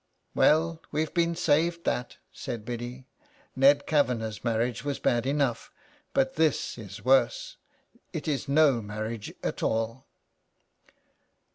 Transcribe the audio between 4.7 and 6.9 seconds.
was bad enough, but this